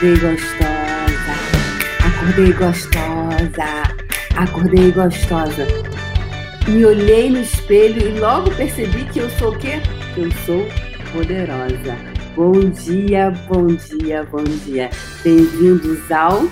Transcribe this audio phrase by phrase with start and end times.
[0.00, 1.34] Acordei gostosa,
[2.06, 3.64] acordei gostosa,
[4.34, 5.66] acordei gostosa.
[6.66, 9.74] Me olhei no espelho e logo percebi que eu sou o quê?
[10.16, 10.66] Eu sou
[11.12, 11.98] poderosa.
[12.34, 14.88] Bom dia, bom dia, bom dia.
[15.22, 16.48] Bem-vindos ao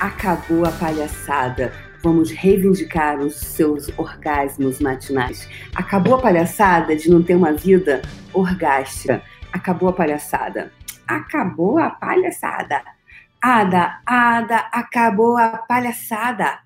[0.00, 1.72] Acabou a Palhaçada.
[2.02, 5.48] Vamos reivindicar os seus orgasmos matinais.
[5.72, 9.22] Acabou a palhaçada de não ter uma vida orgástica.
[9.52, 10.72] Acabou a palhaçada
[11.16, 12.82] acabou a palhaçada.
[13.42, 16.58] Ada, Ada, acabou a palhaçada.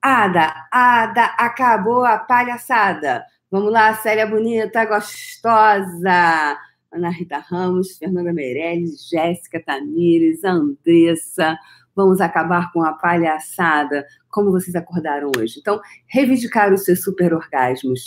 [0.00, 3.24] Ada, Ada, acabou a palhaçada.
[3.50, 6.58] Vamos lá, Célia Bonita, gostosa.
[6.90, 11.58] Ana Rita Ramos, Fernanda Meirelles, Jéssica Tamires, Andressa.
[11.94, 14.06] Vamos acabar com a palhaçada.
[14.30, 15.58] Como vocês acordaram hoje?
[15.60, 18.00] Então, reivindicar os seus super orgasmos.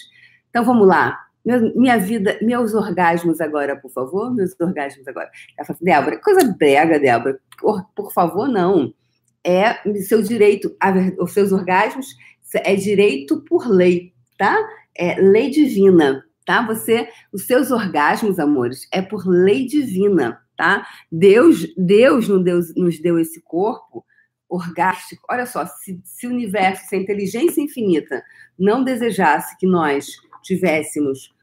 [0.50, 1.25] Então, vamos lá
[1.76, 5.30] minha vida, meus orgasmos agora, por favor, meus orgasmos agora.
[5.58, 7.40] Ela fala assim, Débora, coisa brega, Débora.
[7.60, 8.94] Por, por favor, não.
[9.44, 12.08] É seu direito, a, os seus orgasmos
[12.56, 14.58] é direito por lei, tá?
[14.98, 16.66] É lei divina, tá?
[16.66, 20.88] Você, os seus orgasmos, amores, é por lei divina, tá?
[21.12, 24.04] Deus, Deus nos deu, nos deu esse corpo
[24.50, 25.24] orgástico.
[25.30, 28.24] Olha só, se, se o universo, se a inteligência infinita
[28.58, 30.08] não desejasse que nós
[30.42, 31.35] tivéssemos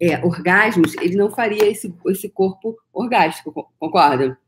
[0.00, 4.38] é, orgasmos, ele não faria esse, esse corpo orgástico, concorda?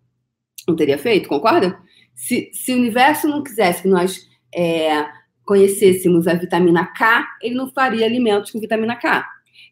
[0.66, 1.78] Não teria feito, concorda?
[2.14, 5.06] Se, se o universo não quisesse que nós é,
[5.44, 9.26] conhecêssemos a vitamina K, ele não faria alimentos com vitamina K.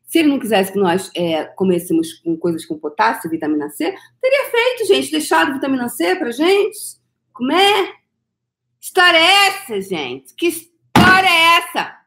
[0.04, 4.50] Se ele não quisesse que nós é, comêssemos com coisas com potássio, vitamina C, teria
[4.50, 6.78] feito, gente, deixado vitamina C pra gente
[7.32, 7.94] comer.
[8.80, 10.34] História é essa, gente?
[10.34, 11.98] Que história é essa?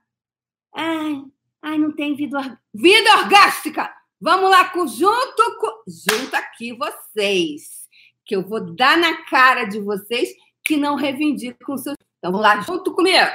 [0.74, 1.24] Ai,
[1.62, 2.58] Ai, não tem vida, or...
[2.74, 3.94] vida orgástica.
[4.20, 7.88] Vamos lá, com, junto, com, junto aqui vocês,
[8.26, 10.30] que eu vou dar na cara de vocês
[10.64, 11.96] que não reivindicam seus.
[12.18, 13.30] Então, vamos lá, junto comigo.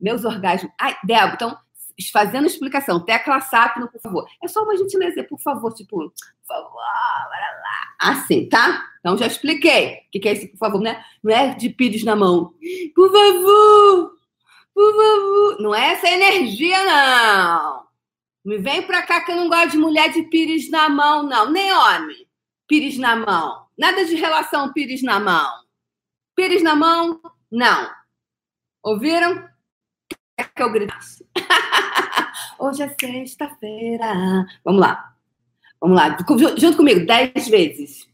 [0.00, 0.70] Meus orgasmos.
[0.78, 1.58] Ai, Débora, então,
[2.12, 4.28] fazendo explicação, tecla SAP, por favor.
[4.42, 6.12] É só uma gentileza, por favor, tipo, por
[6.46, 8.10] favor, bora lá.
[8.12, 8.84] Assim, tá?
[9.00, 10.00] Então, já expliquei.
[10.14, 11.02] O que é esse, por favor, né?
[11.22, 12.52] Não é de pires na mão.
[12.94, 14.15] Por favor.
[15.58, 17.86] Não é essa energia, não.
[18.44, 21.50] Me vem pra cá que eu não gosto de mulher de pires na mão, não.
[21.50, 22.28] Nem homem.
[22.68, 23.66] Pires na mão.
[23.76, 25.50] Nada de relação pires na mão.
[26.34, 27.20] Pires na mão,
[27.50, 27.90] não.
[28.82, 29.48] Ouviram?
[30.36, 31.26] Quer que eu gritasse?
[32.58, 34.46] Hoje é sexta-feira.
[34.62, 35.14] Vamos lá.
[35.80, 36.16] Vamos lá.
[36.56, 38.06] Junto comigo, dez vezes.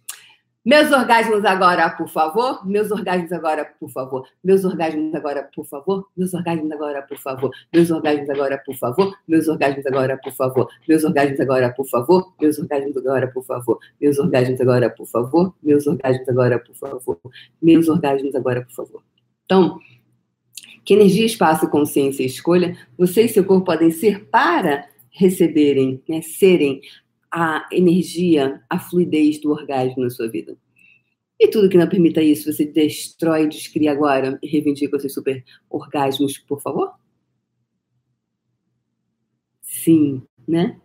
[0.65, 2.65] Meus orgasmos agora, por favor.
[2.65, 4.29] Meus orgasmos agora, por favor.
[4.45, 6.07] Meus orgasmos agora, por favor.
[6.17, 7.51] Meus orgasmos agora, por favor.
[7.73, 9.17] Meus orgasmos agora, por favor.
[9.27, 10.69] Meus orgasmos agora, por favor.
[10.89, 12.19] Meus orgasmos agora, por favor.
[12.39, 13.79] Meus orgasmos agora, por favor.
[14.01, 15.55] Meus orgasmos agora, por favor.
[15.63, 17.19] Meus orgasmos agora, por favor.
[17.61, 19.03] Meus orgasmos agora, por favor.
[19.45, 19.81] Então,
[20.85, 26.23] que energia, espaço, consciência e escolha você e seu corpo podem ser para receberem, né,
[26.23, 26.81] serem
[27.33, 30.57] a energia, a fluidez do orgasmo na sua vida.
[31.41, 36.39] E tudo que não permita isso, você destrói, descria agora e reivindica seus super orgasmos,
[36.39, 36.93] por favor?
[39.63, 40.79] Sim, né?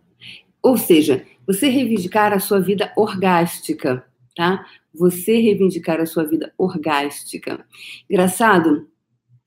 [0.62, 4.04] Ou seja, você reivindicar a sua vida orgástica,
[4.34, 4.66] tá?
[4.92, 7.64] Você reivindicar a sua vida orgástica.
[8.10, 8.90] Engraçado,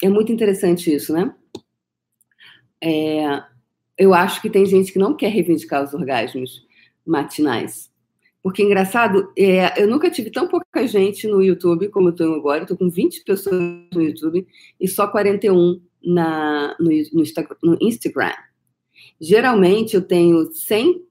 [0.01, 1.35] é muito interessante isso, né?
[2.81, 3.44] É,
[3.97, 6.66] eu acho que tem gente que não quer reivindicar os orgasmos
[7.06, 7.91] matinais.
[8.44, 12.63] Porque, engraçado, é, eu nunca tive tão pouca gente no YouTube como eu tenho agora.
[12.63, 13.56] Estou com 20 pessoas
[13.94, 14.47] no YouTube
[14.79, 18.34] e só 41 na, no, no, Instagram.
[19.19, 21.03] Geralmente, eu tenho 100,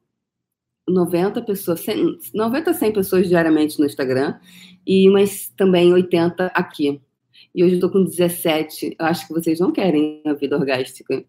[0.89, 4.37] 90 pessoas, 100, 90 a 100 pessoas diariamente no Instagram
[4.85, 7.01] e mas também 80 aqui.
[7.55, 8.97] E hoje eu estou com 17.
[8.99, 11.25] Eu acho que vocês não querem a vida orgástica.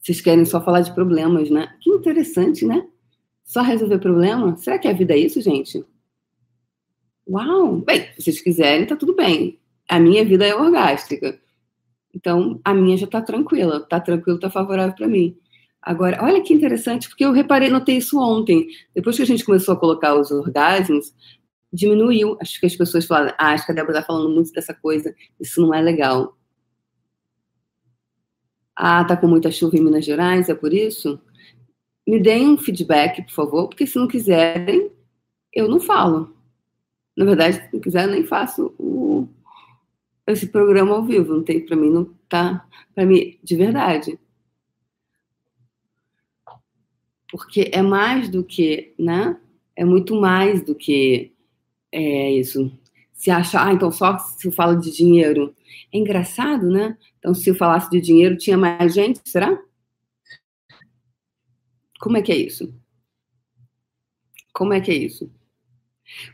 [0.00, 1.76] Vocês querem só falar de problemas, né?
[1.80, 2.86] Que interessante, né?
[3.44, 4.56] Só resolver problema?
[4.56, 5.84] Será que a vida é isso, gente?
[7.28, 7.76] Uau!
[7.78, 9.58] Bem, se vocês quiserem, tá tudo bem.
[9.88, 11.38] A minha vida é orgástica.
[12.14, 13.80] Então, a minha já tá tranquila.
[13.80, 15.36] Tá tranquilo, tá favorável para mim.
[15.80, 18.68] Agora, olha que interessante, porque eu reparei, notei isso ontem.
[18.94, 21.12] Depois que a gente começou a colocar os orgasmos,
[21.72, 22.36] diminuiu.
[22.40, 25.14] Acho que as pessoas falaram, ah, acho que a Débora tá falando muito dessa coisa,
[25.40, 26.36] isso não é legal.
[28.76, 31.20] Ah, tá com muita chuva em Minas Gerais, é por isso?
[32.06, 34.90] Me deem um feedback, por favor, porque se não quiserem,
[35.52, 36.36] eu não falo.
[37.16, 39.28] Na verdade, se não quiser, eu nem faço o,
[40.26, 41.34] esse programa ao vivo.
[41.34, 44.18] Não tem para mim, não tá para mim de verdade.
[47.30, 49.38] Porque é mais do que, né?
[49.76, 51.32] É muito mais do que
[51.90, 52.70] é, isso.
[53.12, 55.54] se acha, ah, então só se eu falo de dinheiro.
[55.92, 56.96] É engraçado, né?
[57.18, 59.58] Então, se eu falasse de dinheiro, tinha mais gente, será?
[62.02, 62.74] Como é que é isso?
[64.52, 65.30] Como é que é isso?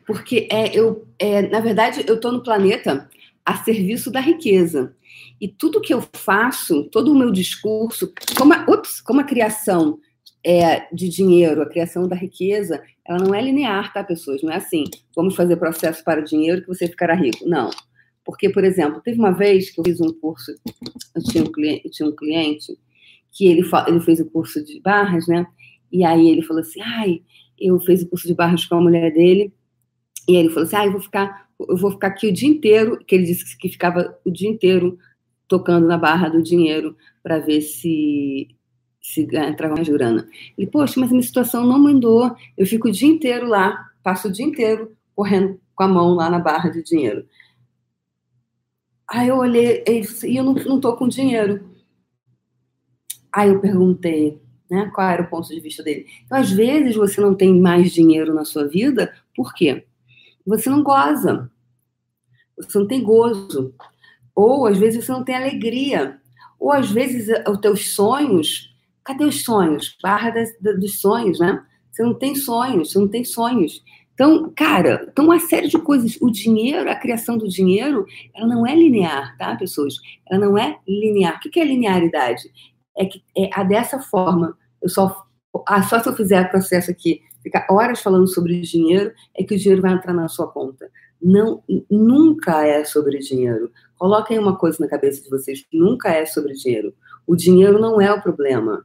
[0.07, 3.07] Porque é, eu, é, na verdade, eu estou no planeta
[3.45, 4.97] a serviço da riqueza.
[5.39, 9.99] E tudo que eu faço, todo o meu discurso, como a, ups, como a criação
[10.43, 14.43] é, de dinheiro, a criação da riqueza, ela não é linear, tá, pessoas?
[14.43, 17.47] Não é assim, vamos fazer processo para o dinheiro que você ficará rico.
[17.47, 17.69] Não.
[18.25, 20.51] Porque, por exemplo, teve uma vez que eu fiz um curso,
[21.15, 22.79] eu tinha um cliente, tinha um cliente
[23.33, 25.47] que ele, ele fez o curso de barras, né?
[25.91, 27.23] E aí ele falou assim, ai,
[27.59, 29.53] eu fiz o curso de barras com a mulher dele,
[30.29, 32.99] e ele falou assim, ai, eu vou ficar, eu vou ficar aqui o dia inteiro,
[33.05, 34.99] que ele disse que ficava o dia inteiro
[35.47, 38.49] tocando na barra do dinheiro para ver se
[39.01, 40.29] se entrava mais grana.
[40.57, 42.35] Ele, poxa, mas minha situação não mudou.
[42.57, 46.29] Eu fico o dia inteiro lá, passo o dia inteiro correndo com a mão lá
[46.29, 47.27] na barra de dinheiro.
[49.09, 51.71] Aí eu olhei e eu não, não tô com dinheiro.
[53.33, 54.39] Aí eu perguntei,
[54.71, 56.07] né, qual era o ponto de vista dele.
[56.25, 59.87] Então, às vezes você não tem mais dinheiro na sua vida, por quê?
[60.47, 61.51] Você não goza.
[62.57, 63.75] Você não tem gozo.
[64.35, 66.19] Ou às vezes você não tem alegria.
[66.59, 68.69] Ou às vezes os teus sonhos
[69.09, 69.97] Cadê os sonhos?
[70.03, 71.65] Barra das, dos sonhos, né?
[71.91, 73.83] Você não tem sonhos, você não tem sonhos.
[74.13, 76.19] Então, cara, então uma série de coisas.
[76.21, 78.05] O dinheiro, a criação do dinheiro,
[78.35, 79.95] ela não é linear, tá, pessoas?
[80.31, 81.39] Ela não é linear.
[81.39, 82.53] O que é linearidade?
[82.99, 84.57] É que é a dessa forma.
[84.83, 85.25] Eu só,
[85.89, 89.59] só se eu fizer o processo aqui, ficar horas falando sobre dinheiro, é que o
[89.59, 90.91] dinheiro vai entrar na sua conta.
[91.21, 93.71] Não, nunca é sobre dinheiro.
[93.97, 96.95] Coloquem uma coisa na cabeça de vocês: nunca é sobre dinheiro.
[97.27, 98.85] O dinheiro não é o problema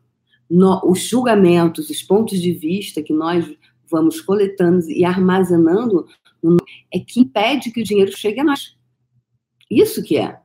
[0.54, 3.44] no, os julgamentos, os pontos de vista que nós
[3.90, 6.06] vamos coletando e armazenando
[6.94, 8.78] é que impede que o dinheiro chegue a nós.
[9.70, 10.40] Isso que é.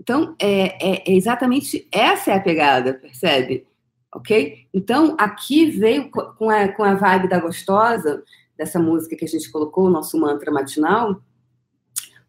[0.00, 3.66] Então, é, é, é exatamente essa é a pegada, percebe?
[4.12, 4.66] Ok?
[4.72, 8.24] Então, aqui veio com a, com a vibe da gostosa,
[8.56, 11.12] dessa música que a gente colocou, o nosso mantra matinal.
[11.12, 11.18] O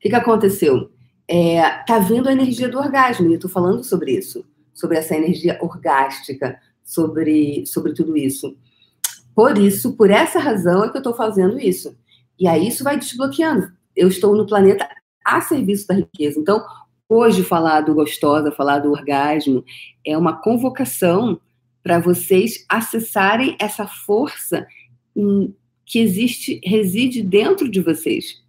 [0.01, 0.91] que, que aconteceu?
[1.27, 5.15] É, tá vindo a energia do orgasmo, e eu tô falando sobre isso, sobre essa
[5.15, 8.57] energia orgástica, sobre, sobre tudo isso.
[9.33, 11.97] Por isso, por essa razão é que eu estou fazendo isso.
[12.37, 13.71] E aí isso vai desbloqueando.
[13.95, 14.89] Eu estou no planeta
[15.23, 16.39] a serviço da riqueza.
[16.39, 16.65] Então,
[17.13, 19.63] hoje falar do gostosa, falar do orgasmo,
[20.05, 21.39] é uma convocação
[21.83, 24.65] para vocês acessarem essa força
[25.85, 28.41] que existe, reside dentro de vocês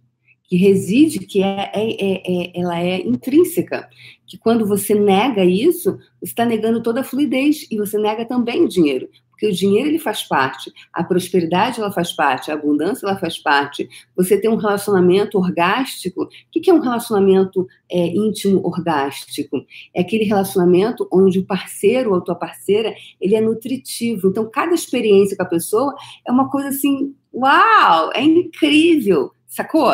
[0.45, 3.89] que reside, que é, é, é, é, ela é intrínseca,
[4.27, 8.63] que quando você nega isso, você está negando toda a fluidez e você nega também
[8.63, 9.09] o dinheiro,
[9.47, 13.89] o dinheiro ele faz parte, a prosperidade ela faz parte, a abundância ela faz parte.
[14.15, 16.23] Você tem um relacionamento orgástico.
[16.23, 19.65] O que é um relacionamento é, íntimo orgástico?
[19.93, 24.27] É aquele relacionamento onde o parceiro ou a tua parceira ele é nutritivo.
[24.27, 25.95] Então cada experiência com a pessoa
[26.27, 29.91] é uma coisa assim, uau, é incrível, sacou?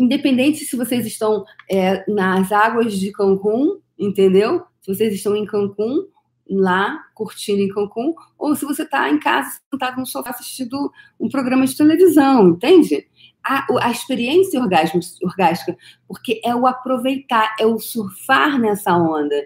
[0.00, 4.62] independente se vocês estão é, nas águas de Cancún, entendeu?
[4.80, 6.06] Se vocês estão em Cancún,
[6.50, 11.28] lá, curtindo em Cancún, ou se você está em casa, sentado no sofá assistindo um
[11.28, 13.06] programa de televisão, entende?
[13.42, 15.76] A, a experiência orgástica,
[16.08, 19.36] porque é o aproveitar, é o surfar nessa onda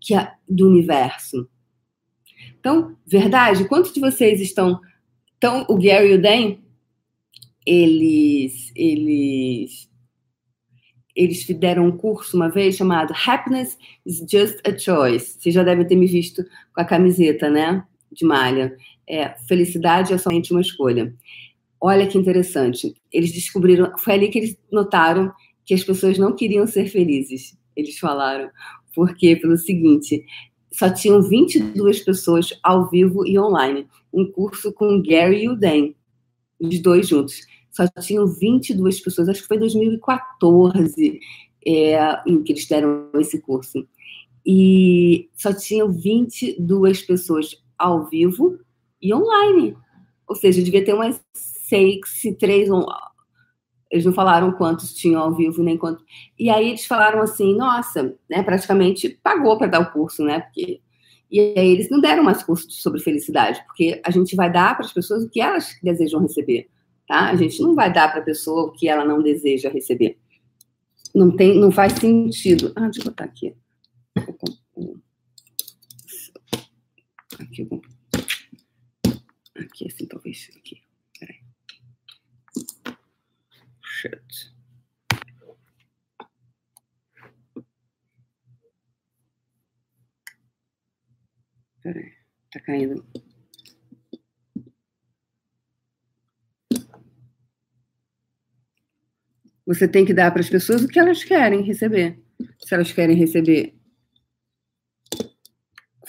[0.00, 1.48] que é do universo.
[2.58, 4.80] Então, verdade, quantos de vocês estão...
[5.36, 6.56] Então, o Gary e o Dan,
[7.66, 9.91] eles, eles
[11.14, 15.36] eles deram um curso uma vez chamado Happiness is Just a Choice.
[15.38, 16.42] Você já deve ter me visto
[16.74, 17.84] com a camiseta, né?
[18.10, 18.76] De malha.
[19.08, 21.14] É, felicidade é somente uma escolha.
[21.80, 22.94] Olha que interessante.
[23.12, 25.32] Eles descobriram, foi ali que eles notaram
[25.64, 27.56] que as pessoas não queriam ser felizes.
[27.76, 28.50] Eles falaram.
[28.94, 30.24] Porque, pelo seguinte,
[30.72, 33.86] só tinham 22 pessoas ao vivo e online.
[34.12, 35.92] Um curso com Gary e o Dan,
[36.60, 37.40] os dois juntos
[37.72, 41.20] só tinham 22 pessoas, acho que foi em 2014
[41.66, 43.86] é, em que eles deram esse curso.
[44.44, 48.58] E só tinham 22 pessoas ao vivo
[49.00, 49.76] e online.
[50.28, 52.00] Ou seja, devia ter umas seis,
[52.38, 52.68] três.
[53.90, 56.04] Eles não falaram quantos tinham ao vivo, nem quantos.
[56.38, 60.40] E aí eles falaram assim: nossa, né, praticamente pagou para dar o curso, né?
[60.40, 60.80] Porque
[61.30, 64.84] e aí eles não deram mais curso sobre felicidade, porque a gente vai dar para
[64.84, 66.68] as pessoas o que elas desejam receber
[67.06, 67.30] tá?
[67.30, 70.18] A gente não vai dar para a pessoa o que ela não deseja receber.
[71.14, 72.72] Não tem, não faz sentido.
[72.74, 73.54] Ah, deixa eu botar aqui.
[77.38, 77.68] Aqui,
[79.56, 80.50] aqui assim, talvez.
[80.56, 80.82] Aqui.
[81.18, 81.40] Peraí.
[83.82, 84.52] Shit.
[91.82, 92.12] Peraí,
[92.52, 93.04] tá caindo.
[99.72, 102.18] Você tem que dar para as pessoas o que elas querem receber.
[102.58, 103.74] Se elas querem receber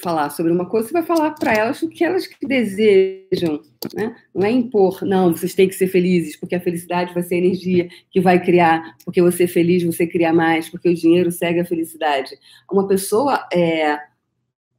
[0.03, 3.61] falar sobre uma coisa, você vai falar para elas o que elas desejam,
[3.95, 4.13] né?
[4.35, 7.37] Não é impor, não, vocês têm que ser felizes, porque a felicidade vai ser a
[7.37, 11.61] energia que vai criar, porque você é feliz, você cria mais, porque o dinheiro segue
[11.61, 12.31] a felicidade.
[12.69, 13.97] Uma pessoa é,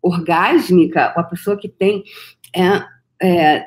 [0.03, 2.05] orgásmica, uma pessoa que tem
[2.55, 2.85] é,
[3.27, 3.67] é,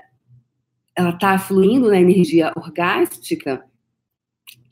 [0.95, 3.63] ela está fluindo na energia orgástica,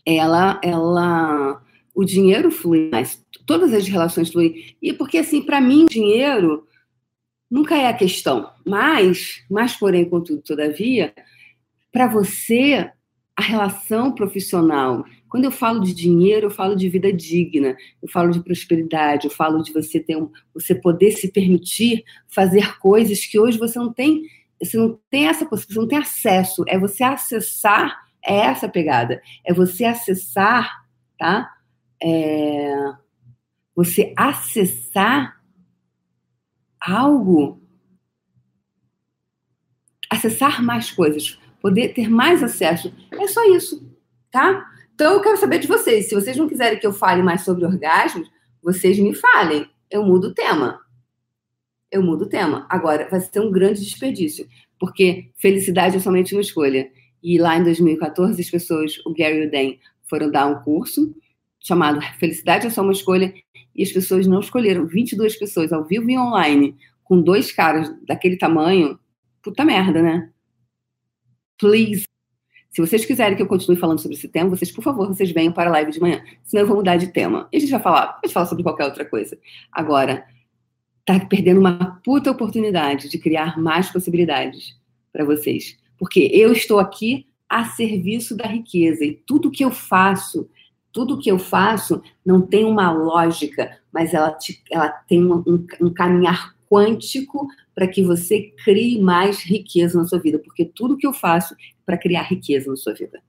[0.06, 1.62] ela, ela,
[1.94, 4.76] o dinheiro flui mais, todas as relações fluem.
[4.82, 6.66] E porque assim, para mim, dinheiro
[7.50, 8.50] nunca é a questão.
[8.66, 11.14] Mas, mas porém, contudo, todavia,
[11.92, 12.92] para você,
[13.36, 18.32] a relação profissional, quando eu falo de dinheiro, eu falo de vida digna, eu falo
[18.32, 23.38] de prosperidade, eu falo de você ter um, você poder se permitir fazer coisas que
[23.38, 24.24] hoje você não tem,
[24.62, 29.22] você não tem essa possibilidade, você não tem acesso, é você acessar, é essa pegada,
[29.46, 30.86] é você acessar,
[31.18, 31.50] tá?
[32.02, 32.74] É,
[33.76, 35.40] você acessar
[36.80, 37.62] algo,
[40.10, 42.94] acessar mais coisas, poder ter mais acesso.
[43.12, 43.88] É só isso,
[44.32, 44.66] tá?
[44.94, 46.08] Então eu quero saber de vocês.
[46.08, 48.30] Se vocês não quiserem que eu fale mais sobre orgasmos,
[48.62, 49.70] vocês me falem.
[49.92, 50.80] Eu mudo o tema.
[51.92, 52.66] Eu mudo o tema.
[52.70, 54.48] Agora, vai ser um grande desperdício,
[54.80, 56.90] porque felicidade é somente uma escolha.
[57.26, 59.74] E lá em 2014, as pessoas, o Gary o Dan,
[60.08, 61.12] foram dar um curso
[61.60, 63.34] chamado Felicidade é só uma escolha,
[63.74, 64.86] e as pessoas não escolheram.
[64.86, 69.00] 22 pessoas ao vivo e online, com dois caras daquele tamanho,
[69.42, 70.30] puta merda, né?
[71.58, 72.04] Please.
[72.70, 75.52] Se vocês quiserem que eu continue falando sobre esse tema, vocês, por favor, vocês venham
[75.52, 76.22] para a live de manhã.
[76.44, 77.50] Senão eu vou mudar de tema.
[77.52, 79.36] E a gente vai falar, pode falar sobre qualquer outra coisa.
[79.72, 80.28] Agora,
[81.04, 84.80] tá perdendo uma puta oportunidade de criar mais possibilidades
[85.12, 85.84] para vocês.
[85.98, 90.50] Porque eu estou aqui a serviço da riqueza e tudo que eu faço
[90.96, 95.44] tudo que eu faço não tem uma lógica, mas ela, te, ela tem um,
[95.82, 101.06] um, caminhar quântico para que você crie mais riqueza na sua vida, porque tudo que
[101.06, 103.22] eu faço é para criar riqueza na sua vida.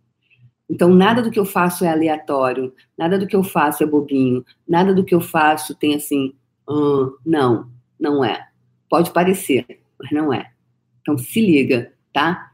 [0.70, 4.44] Então, nada do que eu faço é aleatório, nada do que eu faço é bobinho,
[4.66, 6.35] nada do que eu faço tem assim,
[6.70, 7.68] hum, não,
[7.99, 8.46] não é.
[8.88, 9.66] Pode parecer,
[9.99, 10.52] mas não é.
[11.00, 12.52] Então, se liga, tá?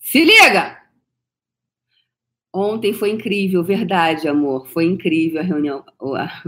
[0.00, 0.80] Se liga!
[2.52, 4.66] Ontem foi incrível, verdade, amor.
[4.66, 5.84] Foi incrível a reunião,
[6.16, 6.42] a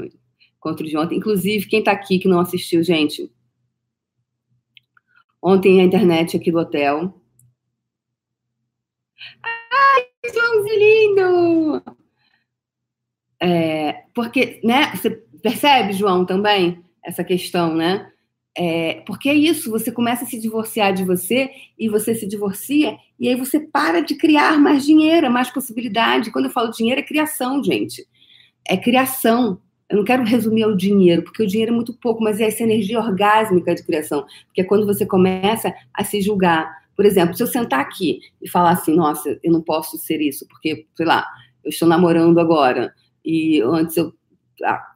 [0.57, 1.19] encontro de ontem.
[1.19, 3.31] Inclusive, quem está aqui que não assistiu, gente.
[5.41, 7.21] Ontem a internet aqui do hotel.
[9.45, 11.83] Ai, Joãozinho lindo!
[13.41, 15.11] É, porque, né, você
[15.43, 18.12] percebe, João, também, essa questão, né?
[18.57, 22.99] É, porque é isso, você começa a se divorciar de você e você se divorcia
[23.19, 26.31] e aí você para de criar mais dinheiro, mais possibilidade.
[26.31, 28.07] Quando eu falo dinheiro, é criação, gente.
[28.69, 29.61] É criação.
[29.89, 32.63] Eu não quero resumir ao dinheiro, porque o dinheiro é muito pouco, mas é essa
[32.63, 34.27] energia orgásmica de criação.
[34.47, 36.83] Porque é quando você começa a se julgar.
[36.95, 40.47] Por exemplo, se eu sentar aqui e falar assim, nossa, eu não posso ser isso,
[40.49, 41.27] porque, sei lá,
[41.65, 42.93] eu estou namorando agora,
[43.25, 44.13] e antes eu.
[44.65, 44.92] Ah,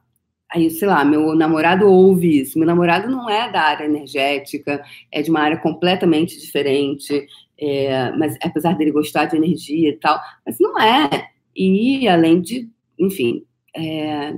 [0.49, 2.57] Aí, sei lá, meu namorado ouve isso.
[2.57, 7.27] Meu namorado não é da área energética, é de uma área completamente diferente,
[7.59, 11.29] é, mas apesar dele gostar de energia e tal, mas não é.
[11.55, 13.43] E além de, enfim,
[13.75, 14.33] é,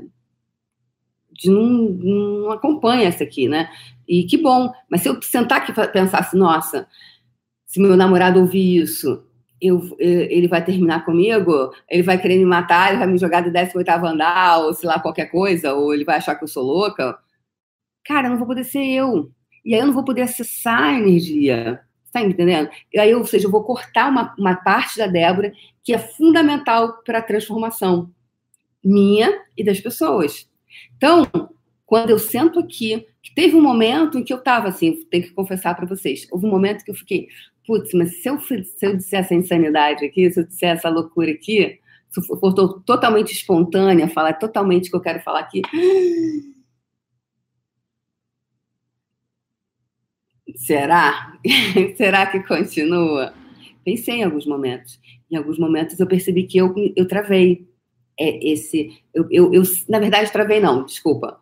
[1.31, 3.69] de não, não acompanha essa aqui, né?
[4.07, 4.71] E que bom.
[4.89, 6.87] Mas se eu sentar aqui e pensar assim, nossa,
[7.65, 9.23] se meu namorado ouvir isso,
[9.61, 13.51] eu, ele vai terminar comigo, ele vai querer me matar, ele vai me jogar do
[13.51, 17.17] 18 andar, ou sei lá, qualquer coisa, ou ele vai achar que eu sou louca.
[18.05, 19.31] Cara, eu não vou poder ser eu.
[19.65, 21.81] E aí eu não vou poder acessar a energia.
[22.11, 22.69] Tá entendendo?
[22.91, 27.03] E aí, ou seja, eu vou cortar uma, uma parte da Débora que é fundamental
[27.03, 28.11] para a transformação
[28.83, 30.49] minha e das pessoas.
[30.95, 31.27] Então,
[31.85, 35.75] quando eu sento aqui, teve um momento em que eu estava assim, tenho que confessar
[35.75, 37.27] para vocês, houve um momento que eu fiquei,
[37.69, 41.29] putz, mas se eu, se eu disser essa insanidade aqui, se eu disser essa loucura
[41.29, 42.51] aqui, se for
[42.83, 45.61] totalmente espontânea, falar totalmente o que eu quero falar aqui.
[50.57, 51.37] Será?
[51.95, 53.35] Será que continua?
[53.85, 54.99] Pensei em alguns momentos.
[55.29, 57.69] Em alguns momentos eu percebi que eu, eu travei.
[58.19, 61.39] É, esse, eu, eu, eu, na verdade, travei não, desculpa.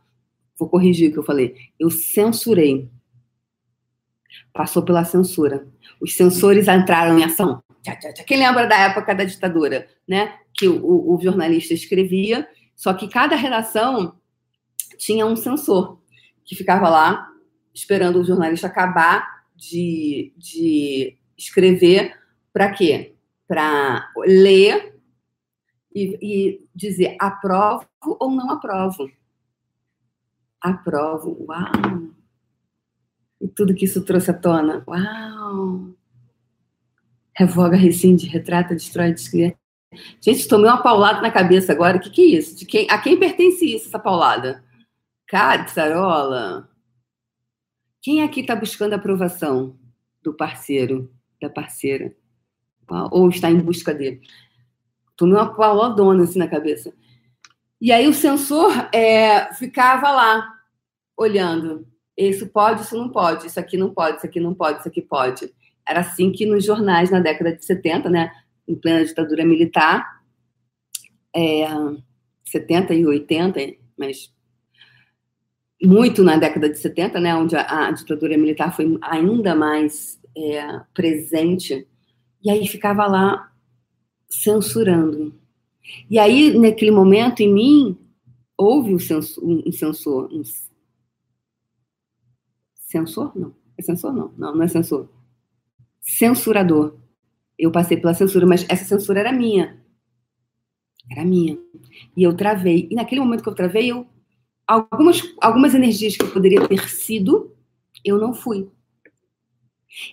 [0.59, 1.55] Vou corrigir o que eu falei.
[1.79, 2.89] Eu censurei.
[4.57, 5.67] Passou pela censura
[5.99, 7.63] os sensores entraram em ação.
[8.25, 10.37] Quem lembra da época da ditadura, né?
[10.53, 14.17] Que o, o jornalista escrevia, só que cada redação
[14.97, 16.01] tinha um sensor
[16.43, 17.29] que ficava lá
[17.73, 22.13] esperando o jornalista acabar de, de escrever
[22.51, 23.15] para quê?
[23.47, 24.99] Para ler
[25.93, 29.09] e, e, dizer aprovo ou não aprovo.
[30.59, 32.17] Aprovo, uau!
[33.39, 35.95] E tudo que isso trouxe à tona, uau!
[37.33, 39.55] Revoga, rescinde, retrata, destrói, descria.
[40.21, 41.97] Gente, tomei uma paulada na cabeça agora.
[41.97, 42.55] O que, que é isso?
[42.55, 44.63] De quem, a quem pertence isso, essa paulada?
[45.27, 45.65] Cara.
[48.01, 49.77] Quem aqui está buscando a aprovação
[50.23, 52.15] do parceiro, da parceira?
[53.11, 54.21] Ou está em busca dele?
[55.15, 56.93] Tomei uma pauladona assim na cabeça.
[57.79, 60.53] E aí o sensor é, ficava lá,
[61.15, 61.87] olhando.
[62.17, 65.01] Isso pode, isso não pode, isso aqui não pode, isso aqui não pode, isso aqui
[65.01, 65.53] pode.
[65.87, 68.31] Era assim que nos jornais na década de 70, né,
[68.67, 70.21] em plena ditadura militar,
[71.35, 71.67] é,
[72.45, 73.59] 70 e 80,
[73.95, 74.33] mas
[75.81, 80.81] muito na década de 70, né, onde a, a ditadura militar foi ainda mais é,
[80.95, 81.87] presente,
[82.43, 83.51] e aí ficava lá
[84.27, 85.39] censurando.
[86.09, 87.97] E aí, naquele momento, em mim,
[88.57, 90.43] houve um censor, um censor, um
[92.89, 93.31] censor?
[93.37, 93.53] Não.
[93.77, 94.13] É censor?
[94.13, 94.33] Não.
[94.37, 95.09] Não, não é censor
[96.07, 96.97] censurador.
[97.59, 99.77] Eu passei pela censura, mas essa censura era minha.
[101.11, 101.57] Era minha.
[102.15, 102.87] E eu travei.
[102.89, 104.07] E naquele momento que eu travei, eu,
[104.65, 107.53] algumas, algumas energias que eu poderia ter sido,
[108.05, 108.69] eu não fui.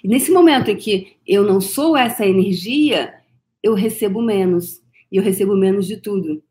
[0.03, 3.15] E nesse momento em que eu não sou essa energia,
[3.63, 4.83] eu recebo menos.
[5.13, 6.43] E eu recebo menos de tudo.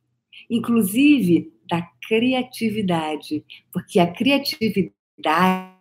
[0.49, 3.43] Inclusive da criatividade.
[3.71, 5.72] Porque a criatividade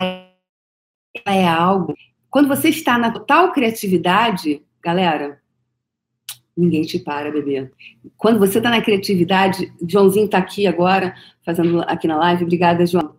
[0.00, 1.94] é algo
[2.30, 5.40] quando você está na total criatividade, galera,
[6.56, 7.68] ninguém te para, bebê.
[8.16, 11.14] Quando você está na criatividade, Joãozinho está aqui agora,
[11.44, 12.44] fazendo aqui na live.
[12.44, 13.16] Obrigada, João.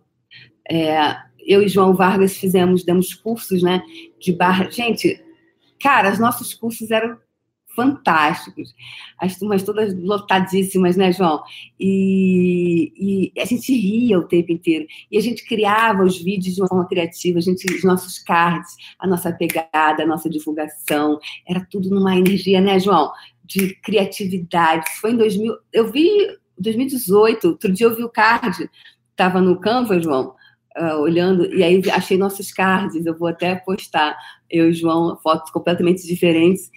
[0.68, 1.14] É,
[1.46, 3.82] eu e João Vargas fizemos, demos cursos, né,
[4.18, 4.70] de barra.
[4.70, 5.22] Gente,
[5.78, 7.18] cara, os nossos cursos eram
[7.74, 8.74] fantásticos.
[9.18, 11.42] As turmas todas lotadíssimas, né, João?
[11.78, 12.92] E,
[13.34, 14.86] e, a gente ria o tempo inteiro.
[15.10, 18.76] E a gente criava os vídeos de uma forma criativa, a gente, os nossos cards,
[18.98, 21.18] a nossa pegada, a nossa divulgação.
[21.48, 23.10] Era tudo numa energia, né, João?
[23.44, 24.86] De criatividade.
[25.00, 25.56] Foi em 2000.
[25.72, 26.08] Eu vi
[26.58, 28.70] 2018, outro dia eu vi o card,
[29.10, 30.34] estava no Canva, João.
[30.74, 34.16] Uh, olhando, e aí achei nossos cards, eu vou até postar,
[34.48, 36.70] eu e João, fotos completamente diferentes,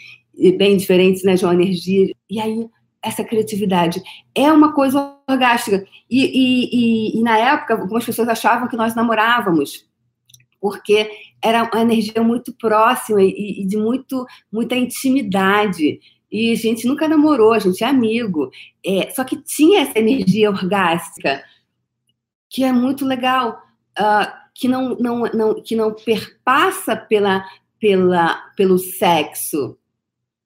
[0.57, 1.53] bem diferentes, né, João?
[1.53, 2.13] Energia.
[2.29, 2.67] E aí,
[3.01, 4.01] essa criatividade
[4.33, 5.85] é uma coisa orgástica.
[6.09, 9.87] E, e, e, e, na época, algumas pessoas achavam que nós namorávamos,
[10.59, 11.09] porque
[11.41, 15.99] era uma energia muito próxima e, e de muito, muita intimidade.
[16.31, 18.49] E a gente nunca namorou, a gente é amigo.
[18.83, 21.43] É, só que tinha essa energia orgástica,
[22.49, 23.61] que é muito legal,
[23.99, 27.45] uh, que, não, não, não, que não perpassa pela,
[27.79, 29.77] pela, pelo sexo,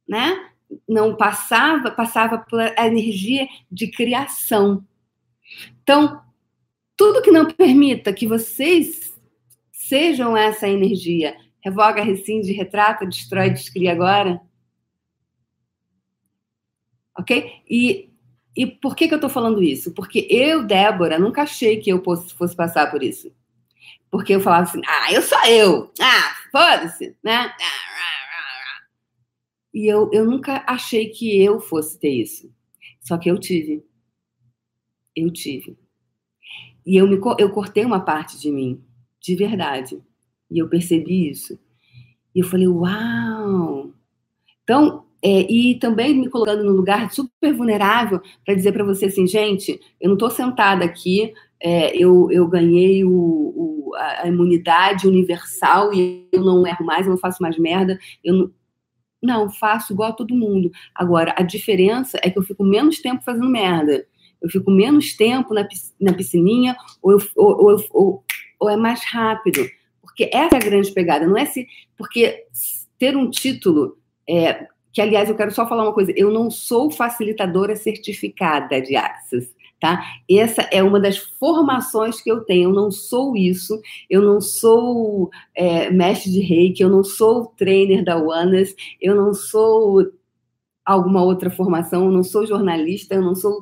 [0.10, 0.50] né?
[0.88, 4.84] Não passava, passava pela energia de criação.
[5.84, 6.22] Então,
[6.98, 9.14] tudo que não permita que vocês
[9.72, 14.42] sejam essa energia, revoga, rescinde, retrata, destrói, descria agora.
[17.18, 17.62] Ok?
[17.70, 18.10] E,
[18.56, 19.94] e por que, que eu estou falando isso?
[19.94, 23.32] Porque eu, Débora, nunca achei que eu fosse, fosse passar por isso.
[24.10, 25.92] Porque eu falava assim, ah, eu sou eu.
[26.02, 27.54] Ah, foda-se, né?
[27.60, 28.09] Ah,
[29.74, 32.52] e eu, eu nunca achei que eu fosse ter isso.
[33.02, 33.84] Só que eu tive.
[35.16, 35.78] Eu tive.
[36.86, 38.84] E eu, me, eu cortei uma parte de mim,
[39.22, 40.02] de verdade.
[40.50, 41.60] E eu percebi isso.
[42.34, 43.94] E eu falei, uau!
[44.64, 49.28] Então, é, e também me colocando no lugar super vulnerável para dizer para você assim,
[49.28, 55.94] gente, eu não estou sentada aqui, é, eu, eu ganhei o, o, a imunidade universal
[55.94, 58.52] e eu não erro mais, eu não faço mais merda, eu não,
[59.22, 60.72] não, faço igual a todo mundo.
[60.96, 64.06] Agora, a diferença é que eu fico menos tempo fazendo merda.
[64.42, 68.24] Eu fico menos tempo na, piscininha, ou, eu, ou, ou, ou,
[68.60, 69.66] ou é mais rápido.
[70.02, 71.28] Porque essa é a grande pegada.
[71.28, 71.68] Não é se.
[71.98, 72.46] Porque
[72.98, 73.98] ter um título.
[74.28, 78.96] É, que, aliás, eu quero só falar uma coisa: eu não sou facilitadora certificada de
[78.96, 80.04] Access tá?
[80.30, 82.70] Essa é uma das formações que eu tenho.
[82.70, 88.04] Eu não sou isso, eu não sou é, mestre de reiki, eu não sou trainer
[88.04, 90.12] da Oneness, eu não sou
[90.86, 93.62] alguma outra formação, eu não sou jornalista, eu não sou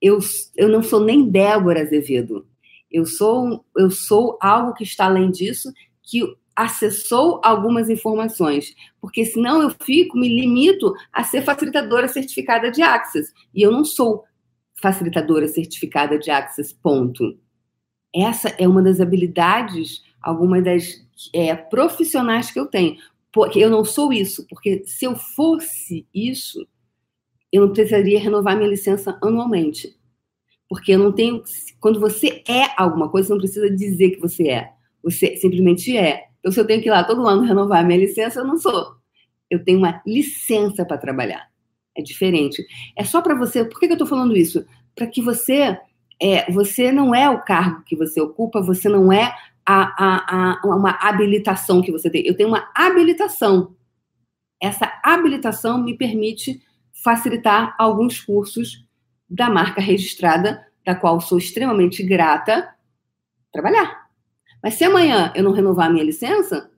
[0.00, 0.18] eu,
[0.56, 2.46] eu não sou nem Débora Azevedo.
[2.90, 6.22] Eu sou eu sou algo que está além disso, que
[6.58, 13.32] acessou algumas informações, porque senão eu fico, me limito a ser facilitadora certificada de Access,
[13.54, 14.24] e eu não sou
[14.80, 17.38] facilitadora certificada de Access, ponto.
[18.14, 22.96] Essa é uma das habilidades, algumas das é, profissionais que eu tenho.
[23.32, 26.66] Porque eu não sou isso, porque se eu fosse isso,
[27.52, 29.96] eu não precisaria renovar minha licença anualmente.
[30.68, 31.42] Porque eu não tenho.
[31.80, 34.72] Quando você é alguma coisa, você não precisa dizer que você é.
[35.02, 36.26] Você simplesmente é.
[36.38, 38.96] Então, se eu tenho que ir lá todo ano renovar minha licença, eu não sou.
[39.50, 41.47] Eu tenho uma licença para trabalhar.
[41.98, 42.64] É diferente.
[42.96, 43.64] É só para você.
[43.64, 44.64] Por que, que eu estou falando isso?
[44.94, 45.76] Para que você.
[46.20, 49.32] É, você não é o cargo que você ocupa, você não é
[49.64, 52.24] a, a, a, uma habilitação que você tem.
[52.24, 53.76] Eu tenho uma habilitação.
[54.60, 56.60] Essa habilitação me permite
[57.04, 58.84] facilitar alguns cursos
[59.30, 62.68] da marca registrada, da qual sou extremamente grata,
[63.52, 64.08] trabalhar.
[64.62, 66.70] Mas se amanhã eu não renovar a minha licença,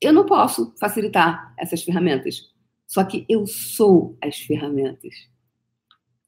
[0.00, 2.55] eu não posso facilitar essas ferramentas.
[2.86, 5.14] Só que eu sou as ferramentas.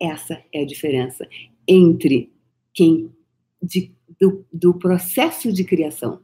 [0.01, 1.29] Essa é a diferença
[1.66, 2.33] entre
[2.73, 3.12] quem
[3.62, 6.23] de, do, do processo de criação.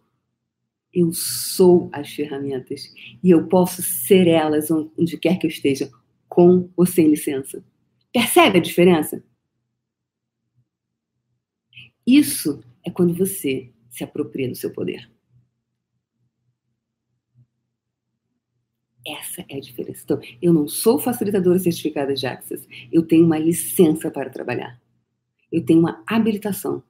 [0.93, 2.93] Eu sou as ferramentas
[3.23, 5.91] e eu posso ser elas onde quer que eu esteja,
[6.29, 7.65] com ou sem licença.
[8.13, 9.25] Percebe a diferença?
[12.07, 15.11] Isso é quando você se apropria do seu poder.
[19.35, 20.03] Essa é a diferença.
[20.05, 22.67] Então, eu não sou facilitadora certificada de Access.
[22.93, 24.81] Eu tenho uma licença para trabalhar.
[25.51, 26.83] Eu tenho uma habilitação.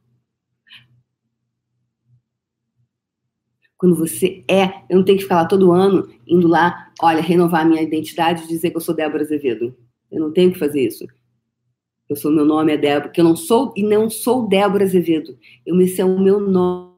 [3.76, 7.62] Quando você é, eu não tenho que ficar lá todo ano indo lá, olha, renovar
[7.62, 9.76] a minha identidade e dizer que eu sou Débora Azevedo.
[10.10, 11.06] Eu não tenho que fazer isso.
[12.08, 15.36] Eu sou, meu nome é Débora, porque eu não sou, e não sou Débora Azevedo.
[15.66, 16.94] Eu me sei o meu nome.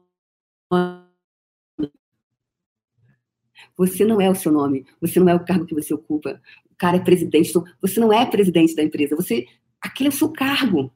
[3.77, 6.41] Você não é o seu nome, você não é o cargo que você ocupa.
[6.71, 9.45] O cara é presidente, então você não é presidente da empresa, você,
[9.81, 10.91] aquele é o seu cargo.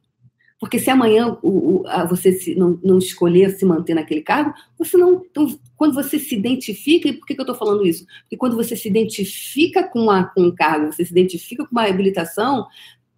[0.62, 4.96] Porque se amanhã o, o, você se, não, não, escolher se manter naquele cargo, você
[4.96, 5.24] não.
[5.28, 8.06] Então, quando você se identifica, e por que, que eu estou falando isso?
[8.22, 11.88] Porque quando você se identifica com, a, com um cargo, você se identifica com uma
[11.88, 12.68] habilitação,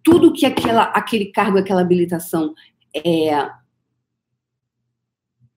[0.01, 2.55] tudo que aquela, aquele cargo, aquela habilitação
[2.95, 3.47] é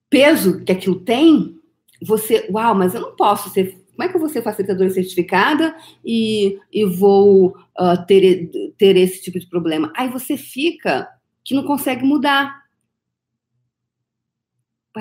[0.09, 1.55] peso que aquilo tem,
[2.01, 3.77] você, uau, mas eu não posso ser.
[3.99, 9.21] Como é que eu vou ser facilitadora certificada e, e vou uh, ter, ter esse
[9.21, 9.91] tipo de problema?
[9.93, 11.05] Aí você fica
[11.43, 12.63] que não consegue mudar.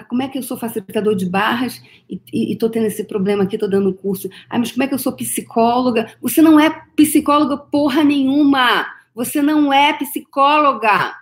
[0.09, 1.81] Como é que eu sou facilitador de barras
[2.11, 4.29] e estou tendo esse problema aqui, estou dando curso?
[4.51, 6.13] Ah, mas como é que eu sou psicóloga?
[6.21, 8.85] Você não é psicóloga porra nenhuma.
[9.15, 11.15] Você não é psicóloga.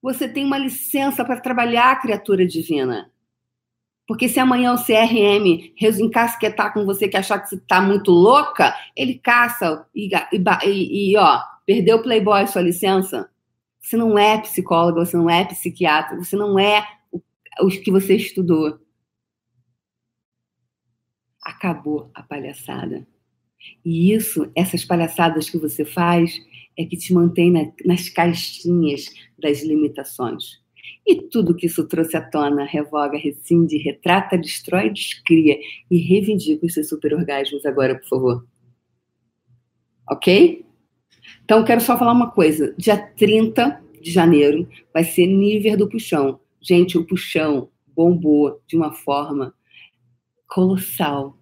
[0.00, 3.10] Você tem uma licença para trabalhar criatura divina.
[4.06, 8.74] Porque se amanhã o CRM encasquetar com você que achar que você está muito louca,
[8.94, 13.28] ele caça e, e, e, ó, perdeu o Playboy sua licença.
[13.80, 17.20] Você não é psicóloga, você não é psiquiatra, você não é o,
[17.60, 18.78] o que você estudou.
[21.42, 23.06] Acabou a palhaçada.
[23.84, 26.40] E isso, essas palhaçadas que você faz,
[26.76, 29.06] é que te mantém na, nas caixinhas
[29.38, 30.60] das limitações.
[31.06, 35.56] E tudo que isso trouxe à tona, revoga, rescinde, retrata, destrói, descria
[35.88, 38.46] e reivindica os seus superorgasmos agora, por favor.
[40.10, 40.66] Ok?
[41.44, 42.74] Então, quero só falar uma coisa.
[42.76, 46.40] Dia 30 de janeiro vai ser nível do puxão.
[46.60, 49.54] Gente, o puxão bombou de uma forma
[50.48, 51.38] colossal.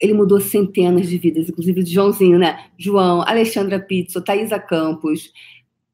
[0.00, 2.70] Ele mudou centenas de vidas, inclusive de Joãozinho, né?
[2.78, 5.32] João, Alexandra Pizzo, Thaisa Campos,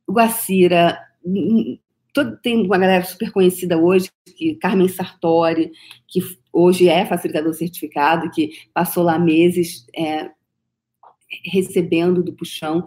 [0.09, 0.99] Guacira,
[2.15, 5.71] todo, tem uma galera super conhecida hoje, que Carmen Sartori,
[6.09, 6.21] que
[6.53, 10.31] hoje é facilitador certificado, que passou lá meses é,
[11.45, 12.87] recebendo do puxão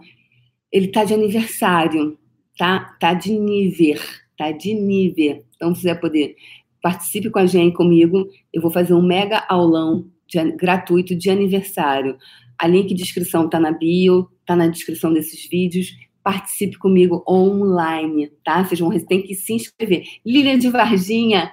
[0.72, 2.18] ele está de aniversário,
[2.56, 2.96] tá?
[3.00, 4.00] Tá de nível,
[4.36, 5.44] tá de nível.
[5.56, 6.36] Então, se quiser poder,
[6.82, 8.28] participe com a gente, comigo.
[8.52, 12.16] Eu vou fazer um mega aulão de, gratuito de aniversário.
[12.58, 15.88] A link de inscrição tá na bio, tá na descrição desses vídeos.
[16.22, 18.64] Participe comigo online, tá?
[18.64, 20.04] Vocês vão ter que se inscrever.
[20.24, 21.52] Lilian de Varginha,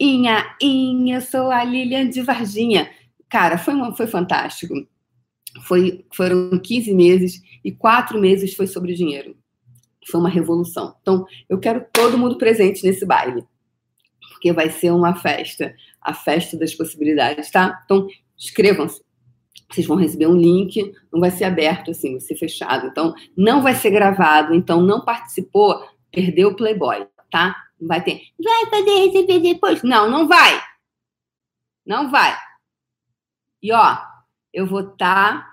[0.00, 2.90] Inha, Inha, sou a Lilian de Varginha.
[3.28, 4.74] Cara, foi, uma, foi fantástico.
[5.62, 9.36] Foi, foram 15 meses e quatro meses foi sobre dinheiro.
[10.10, 10.96] Foi uma revolução.
[11.00, 13.44] Então, eu quero todo mundo presente nesse baile,
[14.32, 17.80] porque vai ser uma festa, a festa das possibilidades, tá?
[17.84, 19.02] Então, inscrevam-se.
[19.72, 22.86] Vocês vão receber um link, não vai ser aberto assim, vai ser fechado.
[22.86, 24.54] Então, não vai ser gravado.
[24.54, 27.56] Então, não participou, perdeu o Playboy, tá?
[27.80, 28.20] Não vai ter.
[28.42, 29.82] Vai poder receber depois?
[29.82, 30.60] Não, não vai.
[31.86, 32.36] Não vai.
[33.62, 33.98] E ó,
[34.52, 35.52] eu vou estar tá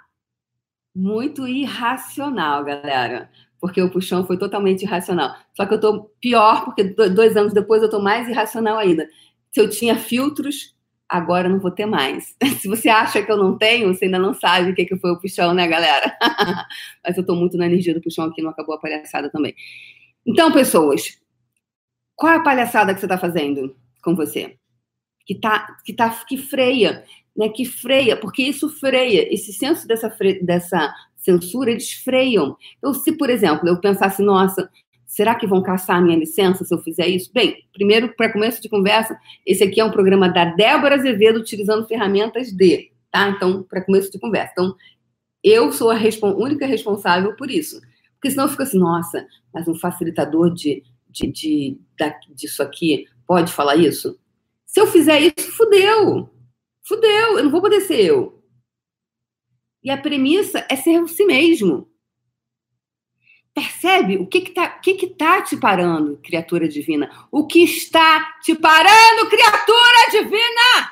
[0.95, 3.31] muito irracional, galera.
[3.59, 5.35] porque o puxão foi totalmente irracional.
[5.53, 9.07] Só que eu tô pior, porque dois anos depois eu tô mais irracional ainda.
[9.51, 10.75] Se eu tinha filtros,
[11.09, 12.35] agora eu não vou ter mais.
[12.61, 15.11] Se você acha que eu não tenho, você ainda não sabe o que, que foi
[15.11, 16.15] o puxão, né, galera?
[17.03, 19.55] Mas eu tô muito na energia do puxão aqui, não acabou a palhaçada também.
[20.25, 21.19] Então, pessoas,
[22.15, 24.55] qual é a palhaçada que você tá fazendo com você?
[25.25, 27.03] Que tá, que tá, que freia,
[27.35, 27.49] né?
[27.49, 30.43] Que freia, porque isso freia, esse senso dessa, fre...
[30.43, 32.55] dessa censura, eles freiam.
[32.77, 34.69] Então, se, por exemplo, eu pensasse, nossa,
[35.09, 37.31] será que vão caçar a minha licença se eu fizer isso?
[37.33, 41.87] Bem, primeiro, para começo de conversa, esse aqui é um programa da Débora Azevedo utilizando
[41.87, 43.27] ferramentas de, tá?
[43.27, 44.51] Então, para começo de conversa.
[44.51, 44.75] Então,
[45.43, 45.97] eu sou a
[46.37, 47.81] única responsável por isso.
[48.13, 53.51] Porque senão fica assim, nossa, mas um facilitador de, de, de, da, disso aqui pode
[53.51, 54.15] falar isso?
[54.63, 56.29] Se eu fizer isso, fudeu.
[56.83, 58.43] Fudeu, eu não vou poder ser eu.
[59.83, 61.89] E a premissa é ser si mesmo.
[63.59, 67.09] Percebe o que está que que tá te parando, criatura divina?
[67.29, 70.91] O que está te parando, criatura divina?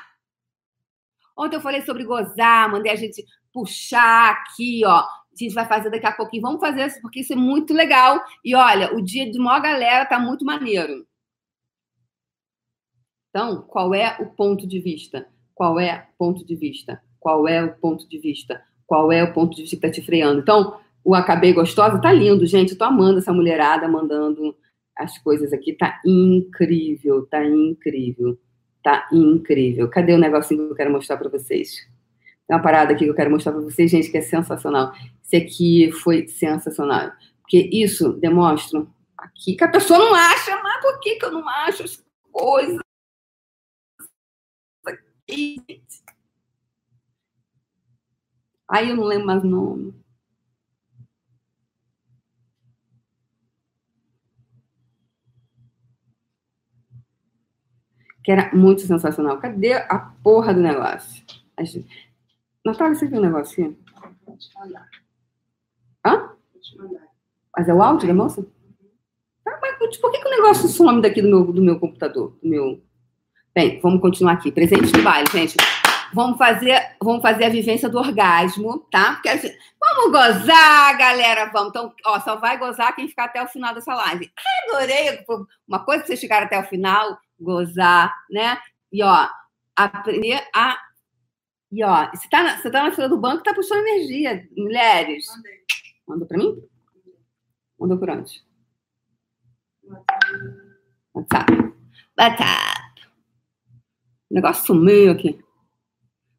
[1.34, 4.98] Ontem eu falei sobre gozar, mandei a gente puxar aqui, ó.
[4.98, 6.42] A gente vai fazer daqui a pouquinho.
[6.42, 8.22] Vamos fazer isso, porque isso é muito legal.
[8.44, 11.06] E olha, o dia de maior galera tá muito maneiro.
[13.30, 15.26] Então, qual é o ponto de vista?
[15.54, 17.02] Qual é o ponto de vista?
[17.18, 18.62] Qual é o ponto de vista?
[18.88, 20.40] qual é o ponto de vista que está te freando.
[20.40, 22.76] Então, o Acabei Gostosa tá lindo, gente.
[22.76, 24.56] Tô amando essa mulherada mandando
[24.96, 25.72] as coisas aqui.
[25.72, 28.38] Tá incrível, tá incrível.
[28.82, 29.88] Tá incrível.
[29.88, 31.86] Cadê o negocinho que eu quero mostrar para vocês?
[32.46, 34.92] Tem uma parada aqui que eu quero mostrar para vocês, gente, que é sensacional.
[35.22, 37.12] Esse aqui foi sensacional.
[37.42, 41.48] Porque isso demonstra aqui que a pessoa não acha, mas por que, que eu não
[41.48, 42.78] acho as coisas?
[48.70, 49.94] Aí eu não lembro mais o nome.
[58.28, 59.38] Que era muito sensacional.
[59.38, 61.24] Cadê a porra do negócio?
[61.58, 61.86] Gente...
[62.62, 63.74] Natália, você viu o negocinho?
[64.26, 64.86] Vou te mandar.
[66.04, 66.18] Hã?
[66.52, 67.08] Vou te mandar.
[67.56, 68.46] Mas é o áudio da moça?
[69.46, 72.36] Ah, mas por que, que o negócio some daqui do meu, do meu computador?
[72.42, 72.84] Do meu...
[73.54, 74.52] Bem, vamos continuar aqui.
[74.52, 75.56] Presente de baile, gente.
[76.12, 79.14] Vamos fazer, vamos fazer a vivência do orgasmo, tá?
[79.14, 81.70] Porque gente, vamos gozar, galera, vamos.
[81.70, 84.30] Então, ó, só vai gozar quem ficar até o final dessa live.
[84.68, 85.24] Adorei.
[85.66, 88.58] Uma coisa que vocês chegaram até o final, gozar, né?
[88.92, 89.28] E ó,
[89.76, 90.76] aprender a
[91.70, 95.26] e ó, você tá, na, você tá na fila do banco, tá puxando energia, mulheres.
[95.28, 95.58] Mandei.
[96.06, 96.62] Mandou para mim?
[97.78, 98.42] Mandou por onde?
[101.14, 101.52] WhatsApp.
[102.18, 102.78] WhatsApp.
[104.30, 105.38] Negócio sumiu aqui.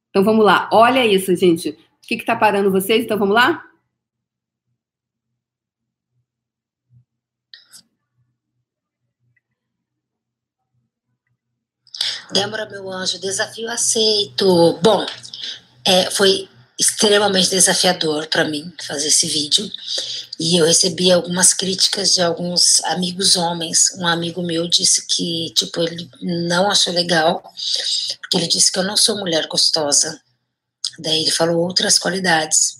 [0.10, 0.68] Então vamos lá.
[0.74, 1.70] Olha isso, gente.
[1.70, 3.06] O que está parando vocês?
[3.06, 3.69] Então vamos lá?
[12.32, 14.74] Débora, meu anjo, desafio aceito.
[14.82, 15.06] Bom,
[15.84, 19.70] é, foi extremamente desafiador para mim fazer esse vídeo
[20.40, 23.92] e eu recebi algumas críticas de alguns amigos homens.
[23.98, 27.42] Um amigo meu disse que tipo ele não achou legal
[28.22, 30.22] porque ele disse que eu não sou mulher gostosa.
[31.00, 32.80] Daí ele falou outras qualidades.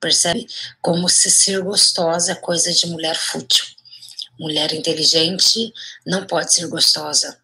[0.00, 0.46] Percebe?
[0.80, 3.64] Como se ser gostosa é coisa de mulher fútil.
[4.38, 5.72] Mulher inteligente
[6.06, 7.36] não pode ser gostosa.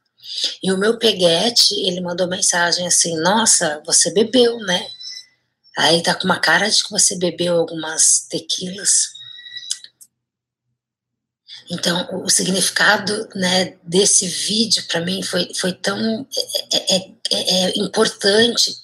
[0.63, 4.87] E o meu peguete, ele mandou mensagem assim: Nossa, você bebeu, né?
[5.77, 9.13] Aí tá com uma cara de que você bebeu algumas tequilas.
[11.71, 16.27] Então, o significado né, desse vídeo para mim foi, foi tão
[16.73, 18.77] é, é, é, é, importante,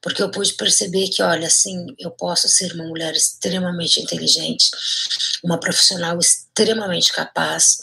[0.00, 4.70] porque eu pude perceber que, olha, assim, eu posso ser uma mulher extremamente inteligente,
[5.44, 7.78] uma profissional extremamente capaz,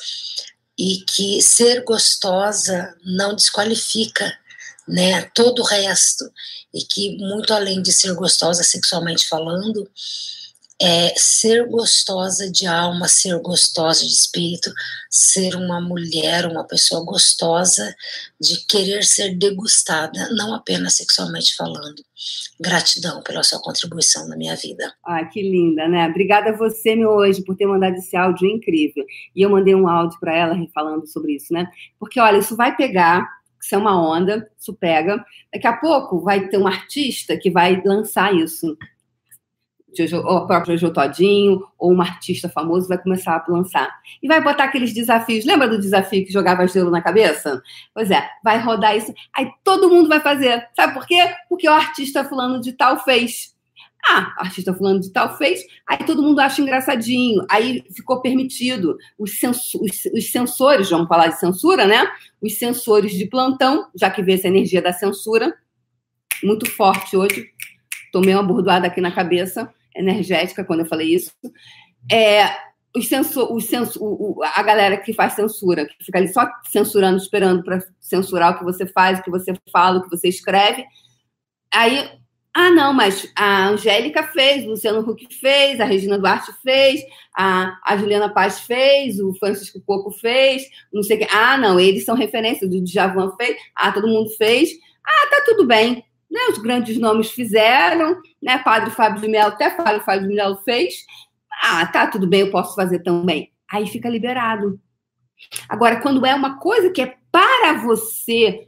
[0.79, 4.33] e que ser gostosa não desqualifica
[4.87, 6.23] né, todo o resto,
[6.73, 9.87] e que muito além de ser gostosa sexualmente falando,
[10.81, 14.71] é ser gostosa de alma, ser gostosa de espírito,
[15.09, 17.93] ser uma mulher, uma pessoa gostosa
[18.39, 22.01] de querer ser degustada, não apenas sexualmente falando.
[22.59, 24.93] Gratidão pela sua contribuição na minha vida.
[25.05, 26.07] Ah, que linda, né?
[26.07, 29.05] Obrigada a você, meu hoje, por ter mandado esse áudio incrível.
[29.35, 31.69] E eu mandei um áudio para ela falando sobre isso, né?
[31.99, 33.27] Porque, olha, isso vai pegar
[33.61, 35.23] isso é uma onda, isso pega.
[35.53, 38.77] Daqui a pouco vai ter um artista que vai lançar isso.
[39.97, 43.89] Jojo, ou o próprio Jojo Todinho, ou um artista famoso vai começar a lançar.
[44.21, 45.45] E vai botar aqueles desafios.
[45.45, 47.61] Lembra do desafio que jogava gelo na cabeça?
[47.93, 49.13] Pois é, vai rodar isso.
[49.35, 50.67] Aí todo mundo vai fazer.
[50.75, 51.33] Sabe por quê?
[51.47, 53.57] Porque o artista fulano de tal fez.
[54.07, 58.97] Ah, artista fulano de tal fez, aí todo mundo acha engraçadinho, aí ficou permitido.
[59.17, 62.09] Os, os, os sensores, vamos falar de censura, né?
[62.41, 65.53] Os sensores de plantão, já que vê essa energia da censura,
[66.41, 67.49] muito forte hoje.
[68.11, 71.31] Tomei uma bordoada aqui na cabeça, energética, quando eu falei isso.
[72.11, 72.49] É,
[72.95, 77.17] os censor, os censor, o, a galera que faz censura, que fica ali só censurando,
[77.17, 80.85] esperando para censurar o que você faz, o que você fala, o que você escreve.
[81.71, 82.09] Aí,
[82.53, 87.01] ah, não, mas a Angélica fez, o Luciano Huck fez, a Regina Duarte fez,
[87.37, 91.27] a, a Juliana Paz fez, o Francisco Coco fez, não sei o que.
[91.31, 94.71] Ah, não, eles são referências, o Djavan fez, ah, todo mundo fez.
[95.05, 96.03] Ah, tá tudo bem.
[96.29, 98.59] Né, os grandes nomes fizeram, né?
[98.59, 101.05] Padre Fábio de Mello, até Padre Fábio de Mello fez.
[101.63, 103.51] Ah, tá, tudo bem, eu posso fazer também.
[103.71, 104.79] Aí fica liberado.
[105.67, 108.67] Agora, quando é uma coisa que é para você,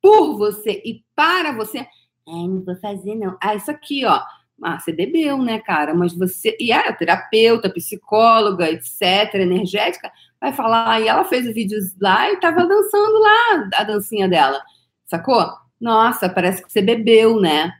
[0.00, 1.86] por você e para você, é,
[2.26, 3.36] não vou fazer, não.
[3.42, 4.22] Ah, isso aqui, ó.
[4.62, 5.92] Ah, você bebeu, né, cara?
[5.94, 6.56] Mas você.
[6.60, 10.10] E a terapeuta, psicóloga, etc., energética,
[10.40, 11.00] vai falar.
[11.00, 14.62] E ela fez o vídeo lá e tava dançando lá a dancinha dela.
[15.06, 15.61] Sacou?
[15.82, 17.76] Nossa, parece que você bebeu, né?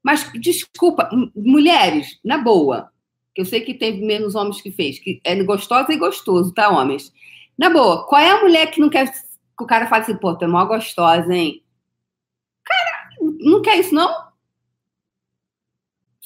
[0.00, 2.92] Mas, desculpa, mulheres, na boa,
[3.34, 6.68] que eu sei que tem menos homens que fez, que é gostosa e gostoso, tá,
[6.68, 7.12] homens?
[7.58, 10.36] Na boa, qual é a mulher que não quer que o cara fale assim, pô,
[10.36, 11.64] tu é mó gostosa, hein?
[12.62, 13.08] Cara,
[13.40, 14.08] não quer isso, não?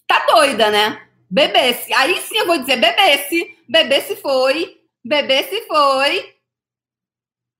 [0.07, 1.09] Tá doida, né?
[1.31, 1.95] Bebesse.
[1.95, 3.57] Aí sim eu vou dizer, bebesse.
[3.67, 4.83] Bebesse foi.
[5.03, 6.35] Bebesse foi.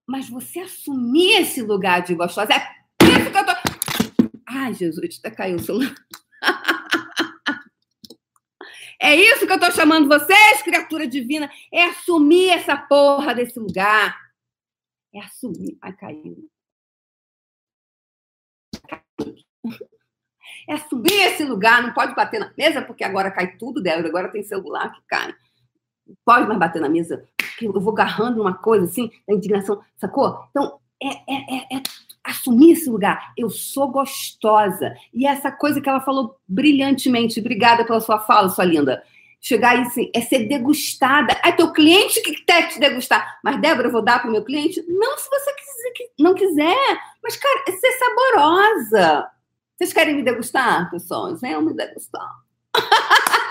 [0.07, 2.80] Mas você assumir esse lugar de gostosa, é
[3.21, 3.53] isso que eu tô...
[4.47, 5.95] Ai, Jesus, até caiu o celular.
[9.03, 11.51] É isso que eu tô chamando vocês, criatura divina.
[11.73, 14.15] É assumir essa porra desse lugar.
[15.15, 15.79] É assumir.
[15.81, 16.51] Ai, caiu.
[20.69, 21.83] É assumir esse lugar.
[21.83, 24.09] Não pode bater na mesa, porque agora cai tudo, Débora.
[24.09, 25.35] Agora tem celular que cai.
[26.07, 27.27] Não pode mais bater na mesa.
[27.61, 30.47] Eu vou agarrando uma coisa assim, da indignação, sacou?
[30.51, 31.83] Então, é, é, é, é
[32.23, 33.33] assumir esse lugar.
[33.37, 34.95] Eu sou gostosa.
[35.13, 39.03] E essa coisa que ela falou brilhantemente, obrigada pela sua fala, sua linda.
[39.41, 41.33] Chegar aí assim, é ser degustada.
[41.43, 43.39] É teu cliente que quer te degustar.
[43.43, 44.85] Mas, Débora, eu vou dar para o meu cliente?
[44.87, 46.99] Não, se você quiser, não quiser.
[47.23, 49.31] Mas, cara, é ser saborosa.
[49.77, 51.41] Vocês querem me degustar, pessoas?
[51.41, 52.29] Venham me degustar.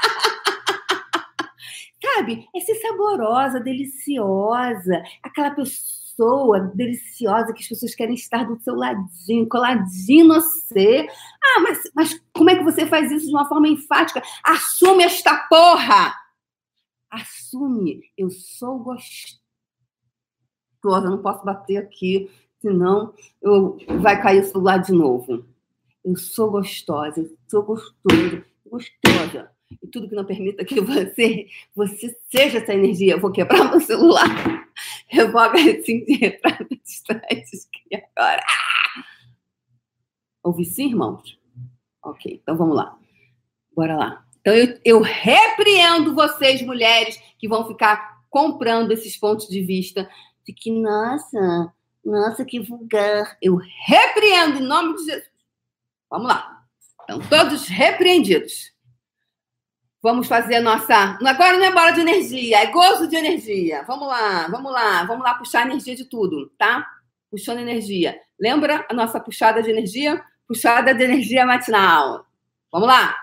[2.19, 2.47] Sabe?
[2.55, 5.03] É ser saborosa, deliciosa.
[5.23, 11.07] Aquela pessoa pessoa deliciosa que as pessoas querem estar do seu ladinho, coladinho você.
[11.41, 14.21] Ah, mas, mas como é que você faz isso de uma forma enfática?
[14.43, 16.13] Assume esta porra!
[17.09, 19.39] Assume, eu sou gostosa,
[20.83, 22.29] não posso bater aqui,
[22.61, 25.43] senão eu, vai cair o celular de novo.
[26.05, 29.49] Eu sou gostosa, eu sou gostosa, gostosa.
[29.81, 33.79] E tudo que não permita que você, você seja essa energia, eu vou quebrar meu
[33.79, 34.27] celular.
[35.11, 36.05] Eu vou assim
[36.41, 38.43] para distantes que agora.
[40.43, 41.39] Ouvi sim, irmãos?
[42.03, 42.97] Ok, então vamos lá.
[43.75, 44.25] Bora lá.
[44.39, 50.09] Então eu, eu repreendo vocês, mulheres, que vão ficar comprando esses pontos de vista
[50.45, 53.37] de que, nossa, nossa, que vulgar.
[53.41, 55.29] Eu repreendo em nome de Jesus.
[56.09, 56.63] Vamos lá.
[57.03, 58.71] Então, todos repreendidos.
[60.01, 61.17] Vamos fazer nossa.
[61.25, 63.83] Agora não é bola de energia, é gozo de energia.
[63.83, 66.89] Vamos lá, vamos lá, vamos lá puxar energia de tudo, tá?
[67.29, 68.17] Puxando energia.
[68.39, 70.23] Lembra a nossa puxada de energia?
[70.47, 72.25] Puxada de energia matinal.
[72.71, 73.13] Vamos lá.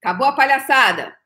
[0.00, 1.16] Acabou a palhaçada.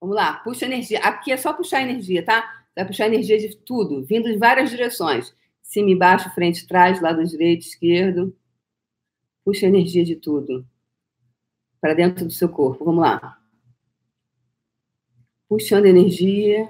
[0.00, 0.98] Vamos lá, puxa energia.
[0.98, 2.64] Aqui é só puxar energia, tá?
[2.74, 5.32] Vai puxar energia de tudo, vindo de várias direções.
[5.62, 8.36] Cima e baixo, frente, trás, lado direito, esquerdo.
[9.44, 10.66] Puxa energia de tudo
[11.80, 12.84] para dentro do seu corpo.
[12.84, 13.38] Vamos lá.
[15.48, 16.68] Puxando energia.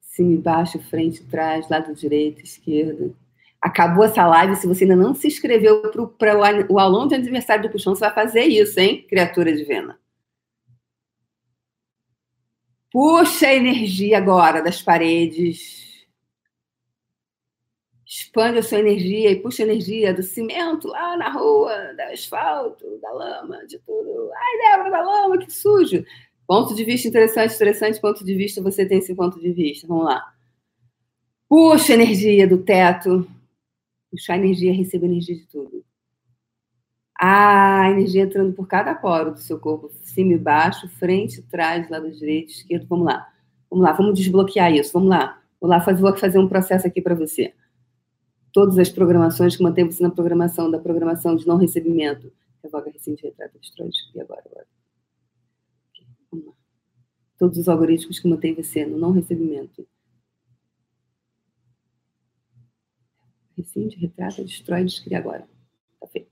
[0.00, 3.16] Cima e baixo, frente, trás, lado direito, esquerdo.
[3.60, 4.56] Acabou essa live.
[4.56, 5.82] Se você ainda não se inscreveu
[6.18, 9.98] para o aulão de aniversário do Puxão, você vai fazer isso, hein, criatura divina?
[12.90, 15.85] Puxa a energia agora das paredes
[18.06, 22.98] expande a sua energia e puxa a energia do cimento lá na rua, do asfalto,
[23.02, 24.30] da lama, de tudo.
[24.32, 26.04] Ai, Débora, da lama, que sujo.
[26.46, 29.88] Ponto de vista interessante, interessante ponto de vista, você tem esse ponto de vista.
[29.88, 30.32] Vamos lá.
[31.48, 33.28] Puxa a energia do teto.
[34.08, 35.84] Puxar a energia, receba energia de tudo.
[37.18, 42.08] A energia entrando por cada poro do seu corpo, cima e baixo, frente, trás, lado
[42.12, 42.86] direito, esquerdo.
[42.86, 43.28] Vamos lá.
[43.68, 44.92] Vamos lá, vamos desbloquear isso.
[44.92, 45.42] Vamos lá.
[45.60, 47.52] Vou lá fazer, vou fazer um processo aqui para você
[48.56, 52.32] todas as programações que mantém você na programação, da programação de não recebimento.
[52.64, 54.66] Revoga, recente, retrata, destrói, e agora, agora.
[56.32, 56.52] Vamos lá.
[57.38, 59.86] Todos os algoritmos que mantêm você no não recebimento.
[63.58, 65.46] Rescinde, retrata, destrói, descria agora.
[66.00, 66.30] Tá feito.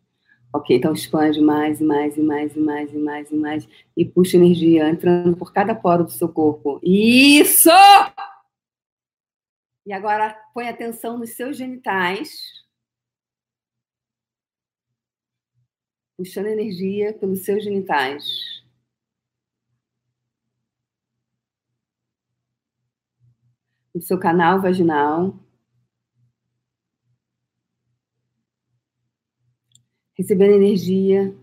[0.50, 4.02] Ok, então expande mais e mais e mais e mais e mais e mais e
[4.02, 6.80] puxa energia entrando por cada poro do seu corpo.
[6.82, 7.68] Isso!
[9.86, 12.64] E agora põe atenção nos seus genitais.
[16.16, 18.24] Puxando energia pelos seus genitais.
[23.94, 25.38] No seu canal vaginal.
[30.16, 31.36] Recebendo energia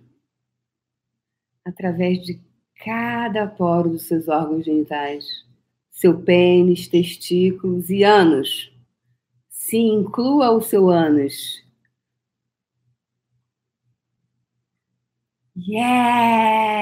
[1.64, 2.42] através de
[2.76, 5.51] cada poro dos seus órgãos genitais
[6.02, 8.74] seu pênis, testículos e ânus.
[9.50, 11.64] Sim, inclua o seu ânus.
[15.56, 16.82] Yes!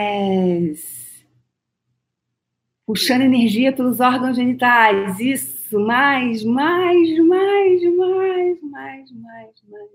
[2.85, 5.19] Puxando energia pelos órgãos genitais.
[5.19, 9.89] Isso, mais, mais, mais, mais, mais, mais, mais.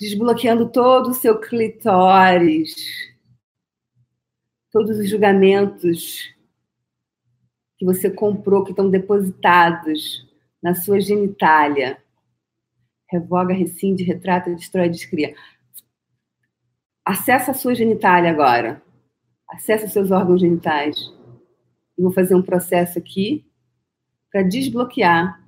[0.00, 2.74] Desbloqueando todo o seu clitóris.
[4.72, 6.32] Todos os julgamentos
[7.82, 10.24] que você comprou, que estão depositados
[10.62, 12.00] na sua genitália.
[13.10, 15.34] Revoga, rescinde, retrata, destrói, descria.
[17.04, 18.80] Acessa a sua genitália agora.
[19.48, 20.96] Acessa os seus órgãos genitais.
[21.98, 23.44] Eu vou fazer um processo aqui
[24.30, 25.44] para desbloquear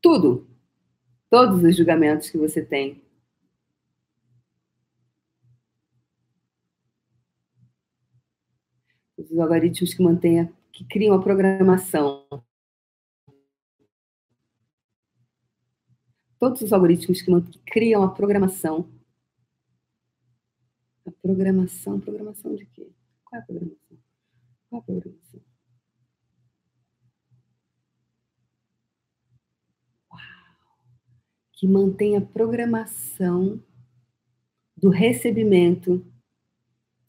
[0.00, 0.48] tudo,
[1.28, 3.02] todos os julgamentos que você tem.
[9.18, 12.26] Os algoritmos que mantêm que criam a programação.
[16.38, 17.30] Todos os algoritmos que
[17.66, 18.90] criam a programação.
[21.06, 22.90] A programação, programação de quê?
[23.24, 23.98] Qual é a programação?
[24.68, 25.40] Qual é a programação?
[30.10, 30.20] Uau!
[31.52, 33.62] Que mantém a programação
[34.76, 36.04] do recebimento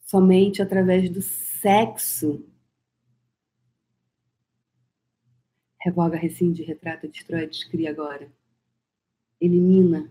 [0.02, 2.53] somente através do sexo
[5.84, 8.26] Revoga, rescinde, retrata, destrói, descria agora.
[9.38, 10.10] Elimina.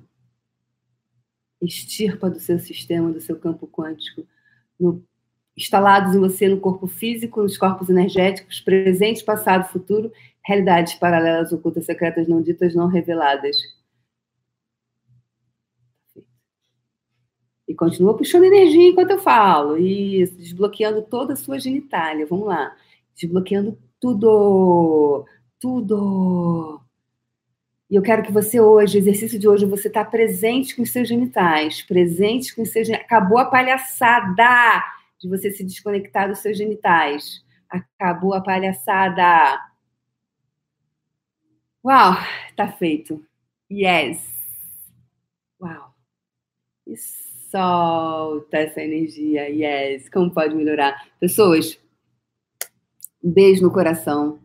[1.60, 4.28] Extirpa do seu sistema, do seu campo quântico,
[4.80, 5.04] no,
[5.58, 10.12] instalados em você no corpo físico, nos corpos energéticos, presente, passado, futuro,
[10.46, 13.58] realidades paralelas, ocultas, secretas, não ditas, não reveladas.
[17.68, 19.76] E continua puxando energia enquanto eu falo.
[19.76, 22.28] Isso, desbloqueando toda a sua genitália.
[22.28, 22.78] Vamos lá.
[23.16, 25.26] Desbloqueando tudo
[25.64, 26.82] tudo.
[27.90, 31.08] E eu quero que você hoje, exercício de hoje, você está presente com os seus
[31.08, 34.84] genitais, presente com os seus Acabou a palhaçada
[35.18, 37.46] de você se desconectar dos seus genitais.
[37.70, 39.58] Acabou a palhaçada.
[41.86, 42.14] Uau,
[42.58, 43.26] tá feito.
[43.72, 44.22] Yes.
[45.62, 45.96] Uau.
[46.86, 49.48] E solta essa energia.
[49.48, 50.10] Yes.
[50.10, 51.08] Como pode melhorar?
[51.22, 51.80] Pessoas,
[53.24, 54.43] um beijo no coração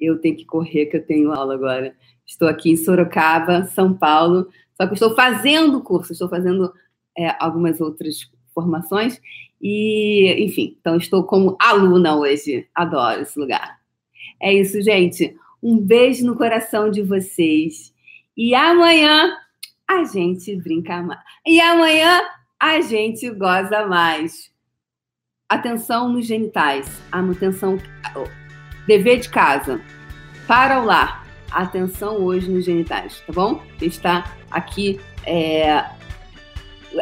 [0.00, 1.94] eu tenho que correr, que eu tenho aula agora.
[2.26, 6.72] Estou aqui em Sorocaba, São Paulo, só que estou fazendo curso, estou fazendo
[7.16, 9.20] é, algumas outras formações
[9.60, 12.66] e, enfim, então estou como aluna hoje.
[12.74, 13.78] Adoro esse lugar.
[14.40, 15.36] É isso, gente.
[15.62, 17.92] Um beijo no coração de vocês.
[18.36, 19.36] E amanhã
[19.86, 21.20] a gente brinca mais.
[21.46, 22.22] E amanhã
[22.58, 24.50] a gente goza mais.
[25.48, 26.86] Atenção nos genitais.
[27.12, 27.76] Atenção
[28.90, 29.80] Dever de casa.
[30.48, 31.24] Para o lar.
[31.48, 33.62] Atenção hoje nos genitais, tá bom?
[33.80, 35.84] Está aqui é,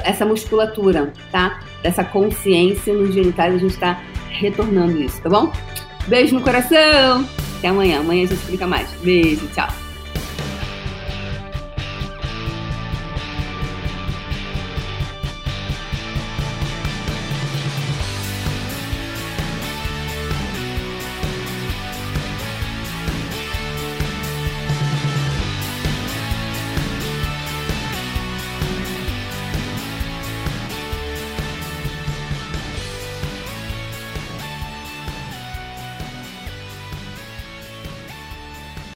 [0.05, 1.61] essa musculatura, tá?
[1.83, 5.51] Essa consciência nos genitais, a gente está retornando isso, tá bom?
[6.07, 7.27] Beijo no coração.
[7.57, 8.01] Até amanhã.
[8.01, 8.93] Amanhã a gente explica mais.
[9.01, 9.88] Beijo, tchau.